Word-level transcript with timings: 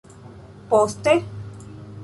Poste? 0.71 1.13